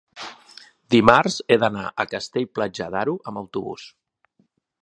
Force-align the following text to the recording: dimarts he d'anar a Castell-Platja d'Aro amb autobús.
dimarts 0.95 1.37
he 1.55 1.59
d'anar 1.65 1.85
a 1.89 2.07
Castell-Platja 2.15 2.91
d'Aro 2.97 3.17
amb 3.33 3.41
autobús. 3.43 3.89